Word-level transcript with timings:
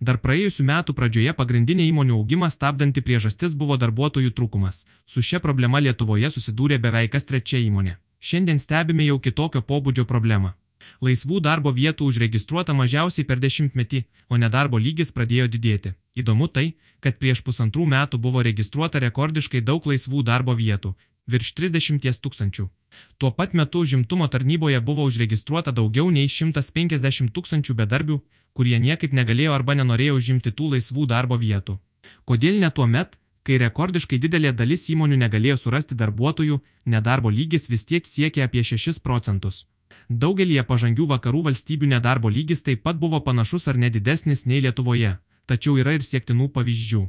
Dar 0.00 0.18
praėjusiu 0.22 0.64
metu 0.66 0.94
pradžioje 0.94 1.32
pagrindinė 1.38 1.88
įmonių 1.90 2.14
augimą 2.20 2.48
stabdanti 2.54 3.02
priežastis 3.02 3.56
buvo 3.58 3.76
darbuotojų 3.82 4.30
trūkumas. 4.30 4.84
Su 5.06 5.22
šia 5.22 5.40
problema 5.42 5.80
Lietuvoje 5.82 6.30
susidūrė 6.30 6.78
beveik 6.84 7.12
kas 7.16 7.26
trečia 7.26 7.58
įmonė. 7.64 7.96
Šiandien 8.20 8.62
stebime 8.62 9.06
jau 9.08 9.18
kitokio 9.18 9.62
pobūdžio 9.62 10.06
problemą. 10.06 10.54
Laisvų 11.02 11.40
darbo 11.42 11.72
vietų 11.74 12.06
užregistruota 12.12 12.74
mažiausiai 12.80 13.26
per 13.26 13.42
dešimtmetį, 13.42 14.04
o 14.30 14.38
nedarbo 14.38 14.78
lygis 14.78 15.10
pradėjo 15.16 15.48
didėti. 15.54 15.94
Įdomu 16.22 16.46
tai, 16.46 16.66
kad 17.02 17.18
prieš 17.18 17.42
pusantrų 17.46 17.86
metų 17.94 18.22
buvo 18.22 18.42
registruota 18.46 19.02
rekordiškai 19.02 19.64
daug 19.70 19.86
laisvų 19.90 20.22
darbo 20.30 20.54
vietų- 20.54 20.94
virš 21.34 21.54
30 21.58 22.22
tūkstančių. 22.22 22.68
Tuo 23.18 23.30
pat 23.30 23.54
metu 23.54 23.84
žimtumo 23.84 24.28
tarnyboje 24.28 24.80
buvo 24.80 25.04
užregistruota 25.10 25.72
daugiau 25.74 26.10
nei 26.10 26.28
150 26.30 27.32
tūkstančių 27.34 27.74
bedarbių, 27.80 28.18
kurie 28.54 28.78
niekaip 28.82 29.14
negalėjo 29.18 29.54
arba 29.54 29.74
nenorėjo 29.78 30.18
užimti 30.18 30.52
tų 30.58 30.74
laisvų 30.74 31.06
darbo 31.12 31.38
vietų. 31.38 31.78
Kodėl 32.24 32.60
ne 32.62 32.70
tuo 32.70 32.86
met, 32.86 33.18
kai 33.42 33.58
rekordiškai 33.62 34.18
didelė 34.24 34.52
dalis 34.60 34.86
įmonių 34.92 35.18
negalėjo 35.24 35.56
surasti 35.62 35.98
darbuotojų, 36.02 36.60
nedarbo 36.94 37.30
lygis 37.30 37.68
vis 37.72 37.84
tiek 37.90 38.06
siekia 38.06 38.46
apie 38.48 38.64
6 38.70 39.02
procentus. 39.06 39.66
Daugelie 40.08 40.62
pažangių 40.70 41.06
vakarų 41.12 41.44
valstybių 41.48 41.88
nedarbo 41.94 42.28
lygis 42.28 42.62
taip 42.66 42.82
pat 42.86 42.98
buvo 43.04 43.20
panašus 43.28 43.68
ar 43.72 43.78
nedidesnis 43.84 44.44
nei 44.46 44.60
Lietuvoje, 44.66 45.14
tačiau 45.46 45.78
yra 45.80 45.96
ir 45.96 46.04
siektinų 46.04 46.50
pavyzdžių. 46.58 47.06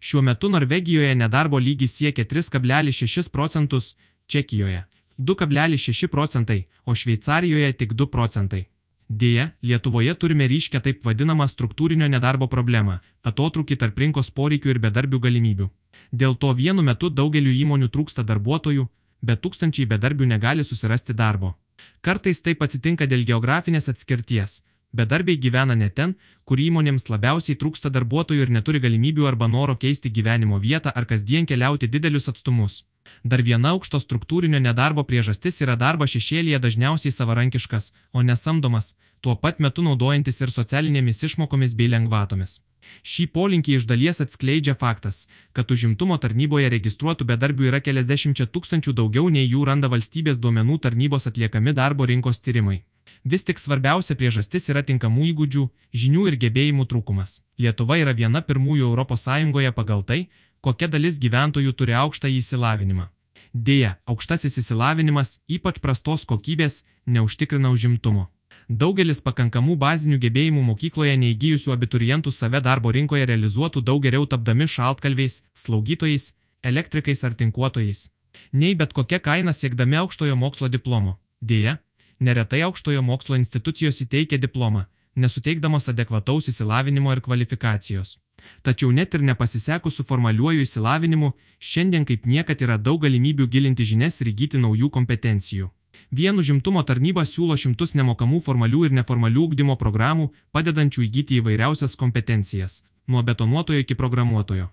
Šiuo 0.00 0.22
metu 0.22 0.48
Norvegijoje 0.48 1.14
nedarbo 1.18 1.58
lygis 1.58 1.98
siekia 1.98 2.24
3,6 2.24 3.30
procentus, 3.36 3.94
Čekijoje 4.32 4.86
2,6 5.22 6.08
procentai, 6.08 6.66
o 6.84 6.94
Šveicarijoje 6.94 7.72
tik 7.72 7.92
2 7.94 8.06
procentai. 8.10 8.66
Deja, 9.08 9.50
Lietuvoje 9.62 10.14
turime 10.14 10.46
ryškę 10.48 10.80
taip 10.80 11.04
vadinamą 11.04 11.46
struktūrinio 11.48 12.08
nedarbo 12.08 12.48
problemą- 12.48 12.98
atotrukį 13.30 13.76
tarp 13.76 13.98
rinkos 13.98 14.30
poreikių 14.30 14.70
ir 14.70 14.78
bedarbių 14.78 15.18
galimybių. 15.26 15.68
Dėl 16.12 16.34
to 16.38 16.52
vienu 16.54 16.82
metu 16.82 17.10
daugeliu 17.10 17.52
įmonių 17.64 17.88
trūksta 17.94 18.24
darbuotojų, 18.24 18.88
bet 19.22 19.42
tūkstančiai 19.42 19.86
bedarbių 19.86 20.26
negali 20.26 20.64
susirasti 20.64 21.14
darbo. 21.14 21.54
Kartais 22.00 22.42
taip 22.42 22.62
atsitinka 22.62 23.06
dėl 23.06 23.24
geografinės 23.24 23.88
atskirties. 23.92 24.62
Bedarbiai 24.92 25.38
gyvena 25.38 25.74
ne 25.74 25.88
ten, 25.88 26.14
kur 26.44 26.58
įmonėms 26.58 27.08
labiausiai 27.08 27.56
trūksta 27.56 27.90
darbuotojų 27.90 28.42
ir 28.42 28.50
neturi 28.50 28.80
galimybių 28.80 29.28
arba 29.28 29.48
noro 29.48 29.76
keisti 29.76 30.10
gyvenimo 30.10 30.58
vietą 30.60 30.92
ar 30.94 31.04
kasdien 31.04 31.46
keliauti 31.46 31.88
didelius 31.88 32.28
atstumus. 32.28 32.84
Dar 33.24 33.42
viena 33.46 33.72
aukšto 33.76 34.00
struktūrinio 34.02 34.60
nedarbo 34.62 35.04
priežastis 35.10 35.60
yra 35.64 35.76
darbas 35.84 36.14
šešėlyje 36.14 36.58
dažniausiai 36.64 37.14
savarankiškas, 37.18 37.92
o 38.12 38.22
nesamdomas, 38.26 38.94
tuo 39.20 39.36
pat 39.44 39.62
metu 39.64 39.86
naudojantis 39.86 40.40
ir 40.42 40.54
socialinėmis 40.58 41.24
išmokomis 41.28 41.74
bei 41.78 41.90
lengvatomis. 41.94 42.60
Šį 43.06 43.26
polinkį 43.36 43.76
iš 43.78 43.84
dalies 43.90 44.20
atskleidžia 44.24 44.74
faktas, 44.78 45.26
kad 45.56 45.70
užimtumo 45.74 46.18
tarnyboje 46.22 46.70
registruotų 46.74 47.26
bedarbių 47.30 47.68
yra 47.70 47.80
keliasdešimčia 47.88 48.48
tūkstančių 48.54 48.94
daugiau 49.00 49.28
nei 49.36 49.46
jų 49.46 49.66
randa 49.68 49.90
valstybės 49.92 50.42
duomenų 50.42 50.80
tarnybos 50.86 51.28
atliekami 51.30 51.76
darbo 51.78 52.08
rinkos 52.10 52.42
tyrimai. 52.42 52.82
Vis 53.24 53.44
tik 53.46 53.60
svarbiausia 53.62 54.16
priežastis 54.18 54.68
yra 54.72 54.82
tinkamų 54.86 55.28
įgūdžių, 55.30 55.64
žinių 56.02 56.26
ir 56.30 56.36
gebėjimų 56.44 56.88
trūkumas. 56.90 57.36
Lietuva 57.62 57.98
yra 58.02 58.14
viena 58.18 58.42
pirmųjų 58.42 58.90
ES 59.04 59.74
pagal 59.78 60.02
tai, 60.02 60.20
kokia 60.66 60.88
dalis 60.94 61.18
gyventojų 61.22 61.72
turi 61.78 61.96
aukštą 61.98 62.30
įsilavinimą. 62.38 63.08
Deja, 63.52 63.96
aukštasis 64.08 64.56
įsilavinimas, 64.62 65.40
ypač 65.56 65.80
prastos 65.84 66.24
kokybės, 66.24 66.84
neužtikrina 67.06 67.72
užimtumo. 67.74 68.28
Daugelis 68.68 69.20
pakankamų 69.26 69.76
bazinių 69.82 70.18
gebėjimų 70.22 70.62
mokykloje 70.68 71.16
neįgyjusių 71.20 71.74
abiturientų 71.74 72.32
save 72.32 72.60
darbo 72.64 72.92
rinkoje 72.96 73.26
realizuotų 73.28 73.82
daug 73.88 74.02
geriau 74.06 74.26
tapdami 74.34 74.68
šaltkalviais, 74.68 75.42
slaugytojais, 75.62 76.32
elektrikais 76.62 77.24
ar 77.24 77.34
tinkuotojais. 77.34 78.08
Nei 78.52 78.74
bet 78.74 78.92
kokia 78.96 79.20
kaina 79.20 79.52
siekdami 79.52 79.98
aukštojo 80.02 80.36
mokslo 80.36 80.68
diplomo. 80.68 81.18
Deja, 81.40 81.78
neretai 82.20 82.62
aukštojo 82.68 83.02
mokslo 83.02 83.36
institucijos 83.36 84.00
įteikia 84.04 84.38
diplomą, 84.38 84.86
nesuteikdamos 85.16 85.88
adekvataus 85.92 86.48
įsilavinimo 86.52 87.12
ir 87.12 87.20
kvalifikacijos. 87.20 88.18
Tačiau 88.62 88.90
net 88.92 89.14
ir 89.14 89.22
nepasisekus 89.28 89.98
su 89.98 90.04
formaliuoju 90.08 90.64
įsilavinimu, 90.66 91.32
šiandien 91.58 92.04
kaip 92.08 92.26
niekad 92.26 92.62
yra 92.66 92.78
daug 92.78 93.00
galimybių 93.04 93.48
gilinti 93.54 93.86
žinias 93.92 94.20
ir 94.20 94.32
įgyti 94.32 94.60
naujų 94.62 94.90
kompetencijų. 94.98 95.70
Vienu 96.10 96.42
žimtumo 96.42 96.82
tarnyba 96.88 97.24
siūlo 97.28 97.56
šimtus 97.56 97.94
nemokamų 97.98 98.42
formalių 98.44 98.84
ir 98.88 98.94
neformalių 98.98 99.48
ugdymo 99.48 99.76
programų, 99.80 100.30
padedančių 100.52 101.06
įgyti 101.08 101.40
įvairiausias 101.40 101.96
kompetencijas, 101.96 102.82
nuo 103.08 103.22
betonuotojo 103.22 103.84
iki 103.84 103.96
programuotojo. 103.96 104.70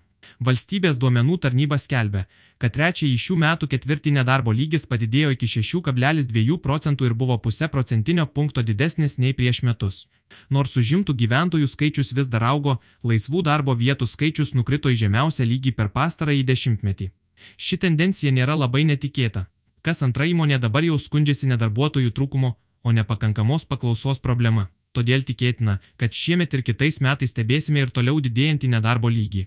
Valstybės 0.48 0.98
duomenų 1.00 1.36
tarnyba 1.44 1.78
skelbia, 1.78 2.24
kad 2.58 2.74
trečiąjį 2.76 3.18
šių 3.24 3.36
metų 3.44 3.68
ketvirtį 3.74 4.14
nedarbo 4.16 4.54
lygis 4.56 4.86
padidėjo 4.90 5.34
iki 5.36 5.48
6,2 5.54 6.58
procentų 6.66 7.10
ir 7.10 7.14
buvo 7.22 7.38
pusę 7.38 7.68
procentinio 7.68 8.26
punkto 8.26 8.62
didesnis 8.62 9.18
nei 9.18 9.36
prieš 9.36 9.62
metus. 9.68 10.06
Nors 10.50 10.76
užimtų 10.76 11.14
gyventojų 11.22 11.68
skaičius 11.68 12.12
vis 12.16 12.28
dar 12.32 12.44
augo, 12.52 12.78
laisvų 13.02 13.42
darbo 13.42 13.74
vietų 13.74 14.06
skaičius 14.06 14.54
nukrito 14.54 14.92
į 14.92 15.00
žemiausią 15.04 15.46
lygį 15.52 15.72
per 15.78 15.90
pastarąjį 15.96 16.44
dešimtmetį. 16.52 17.10
Ši 17.56 17.80
tendencija 17.84 18.32
nėra 18.32 18.56
labai 18.62 18.84
netikėta. 18.84 19.46
Kas 19.82 20.02
antra 20.06 20.26
įmonė 20.28 20.58
dabar 20.60 20.84
jau 20.84 20.98
skundžiasi 21.00 21.48
nedarbuotojų 21.52 22.12
trūkumo, 22.16 22.52
o 22.84 22.92
nepakankamos 22.92 23.64
paklausos 23.64 24.20
problema. 24.20 24.68
Todėl 24.92 25.22
tikėtina, 25.22 25.78
kad 25.96 26.12
šiemet 26.12 26.54
ir 26.54 26.62
kitais 26.66 27.00
metais 27.00 27.32
stebėsime 27.32 27.84
ir 27.84 27.92
toliau 27.94 28.20
didėjantį 28.20 28.72
nedarbo 28.74 29.08
lygį. 29.08 29.46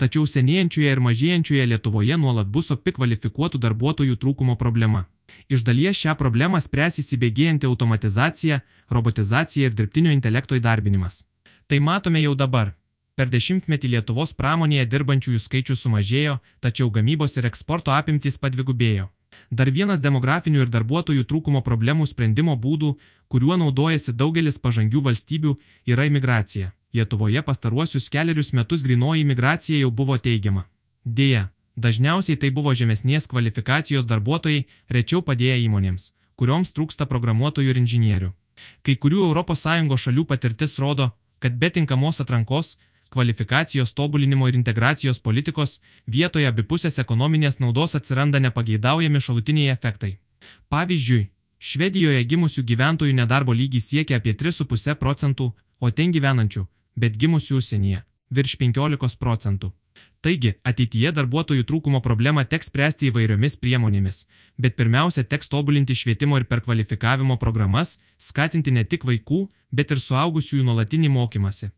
Tačiau 0.00 0.26
senėjančioje 0.26 0.92
ir 0.92 1.00
mažėjančioje 1.06 1.66
Lietuvoje 1.72 2.18
nuolat 2.24 2.50
bus 2.56 2.70
opi 2.74 2.94
kvalifikuotų 2.98 3.60
darbuotojų 3.64 4.18
trūkumo 4.24 4.56
problema. 4.60 5.06
Iš 5.48 5.64
dalies 5.68 5.98
šią 6.02 6.14
problemą 6.20 6.60
spręs 6.60 7.00
įsibėgėjanti 7.02 7.68
automatizacija, 7.70 8.60
robotizacija 8.90 9.70
ir 9.70 9.76
dirbtinio 9.78 10.12
intelekto 10.12 10.58
įdarbinimas. 10.58 11.22
Tai 11.66 11.80
matome 11.80 12.22
jau 12.22 12.34
dabar. 12.34 12.74
Per 13.16 13.28
dešimtmetį 13.32 13.92
Lietuvos 13.94 14.30
pramonėje 14.36 14.86
dirbančiųjų 14.92 15.40
skaičius 15.46 15.82
sumažėjo, 15.84 16.38
tačiau 16.64 16.88
gamybos 16.90 17.36
ir 17.36 17.48
eksporto 17.48 17.92
apimtys 17.92 18.38
padvigubėjo. 18.40 19.10
Dar 19.50 19.70
vienas 19.70 20.00
demografinių 20.04 20.64
ir 20.64 20.72
darbuotojų 20.72 21.24
trūkumo 21.28 21.62
problemų 21.66 22.08
sprendimo 22.08 22.56
būdų, 22.66 22.94
kuriuo 23.32 23.58
naudojasi 23.64 24.16
daugelis 24.22 24.58
pažangių 24.64 25.04
valstybių, 25.08 25.56
yra 25.92 26.08
imigracija. 26.08 26.72
Lietuvoje 26.92 27.42
pastaruosius 27.42 28.08
keliarius 28.08 28.52
metus 28.52 28.82
grinoji 28.82 29.24
migracija 29.24 29.78
jau 29.78 29.90
buvo 29.90 30.18
teigiama. 30.18 30.64
Deja, 31.04 31.48
dažniausiai 31.76 32.36
tai 32.36 32.50
buvo 32.50 32.74
žemesnės 32.74 33.26
kvalifikacijos 33.32 34.04
darbuotojai, 34.10 34.66
rečiau 34.96 35.22
padėję 35.24 35.56
įmonėms, 35.64 36.10
kurioms 36.36 36.74
trūksta 36.76 37.06
programuotojų 37.08 37.72
ir 37.72 37.80
inžinierių. 37.80 38.28
Kai 38.84 38.96
kurių 38.96 39.30
ES 39.32 40.02
šalių 40.04 40.24
patirtis 40.24 40.78
rodo, 40.78 41.06
kad 41.38 41.56
be 41.56 41.70
tinkamos 41.70 42.20
atrankos, 42.20 42.76
kvalifikacijos 43.08 43.94
tobulinimo 43.94 44.48
ir 44.48 44.54
integracijos 44.60 45.18
politikos 45.18 45.80
vietoje 46.06 46.46
abipusės 46.46 46.98
ekonominės 46.98 47.58
naudos 47.60 47.94
atsiranda 47.94 48.38
nepageidaujami 48.38 49.20
šalutiniai 49.20 49.72
efektai. 49.72 50.18
Pavyzdžiui, 50.68 51.30
Švedijoje 51.62 52.24
gimusių 52.26 52.62
gyventojų 52.68 53.12
nedarbo 53.14 53.52
lygis 53.54 53.86
siekia 53.88 54.16
apie 54.18 54.32
3,5 54.34 54.96
procentų, 54.98 55.52
o 55.80 55.90
ten 55.90 56.10
gyvenančių 56.10 56.66
bet 56.96 57.16
gimusių 57.16 57.60
užsienyje- 57.60 58.02
virš 58.36 58.56
15 58.56 59.18
procentų. 59.18 59.72
Taigi, 60.22 60.52
ateityje 60.70 61.10
darbuotojų 61.12 61.64
trūkumo 61.68 62.00
problemą 62.00 62.44
teks 62.46 62.70
spręsti 62.70 63.10
įvairiomis 63.10 63.56
priemonėmis, 63.62 64.24
bet 64.56 64.76
pirmiausia 64.78 65.24
teks 65.24 65.50
tobulinti 65.52 65.94
švietimo 65.98 66.38
ir 66.38 66.46
perkvalifikavimo 66.52 67.36
programas, 67.36 67.98
skatinti 68.18 68.70
ne 68.70 68.84
tik 68.84 69.04
vaikų, 69.04 69.48
bet 69.72 69.90
ir 69.90 69.98
suaugusiųjų 69.98 70.64
nuolatinį 70.68 71.10
mokymasi. 71.18 71.72